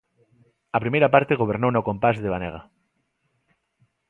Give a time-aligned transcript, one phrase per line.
[0.77, 2.61] A primeira parte gobernouna o compás de Banega.